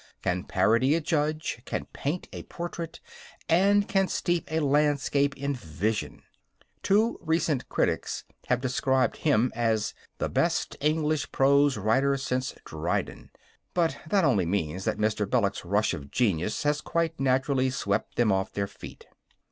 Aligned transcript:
_,can 0.23 0.43
parody 0.43 0.95
a 0.95 0.99
judge, 0.99 1.61
can 1.63 1.85
paint 1.93 2.27
a 2.33 2.41
portrait, 2.41 2.99
and 3.47 3.87
can 3.87 4.07
steep 4.07 4.51
a 4.51 4.59
landscape 4.59 5.37
in 5.37 5.53
vision. 5.53 6.23
Two 6.81 7.19
recent 7.21 7.69
critics 7.69 8.23
have 8.47 8.59
described 8.61 9.17
him 9.17 9.51
as 9.53 9.93
"the 10.17 10.27
best 10.27 10.75
English 10.81 11.31
prose 11.31 11.77
writer 11.77 12.17
since 12.17 12.55
Dryden," 12.65 13.29
but 13.75 13.95
that 14.09 14.25
only 14.25 14.47
means 14.47 14.85
that 14.85 14.97
Mr. 14.97 15.29
Belloc's 15.29 15.63
rush 15.63 15.93
of 15.93 16.09
genius 16.09 16.63
has 16.63 16.81
quite 16.81 17.19
naturally 17.19 17.69
swept 17.69 18.15
them 18.15 18.31
off 18.31 18.51
their 18.53 18.65
feet. 18.65 19.05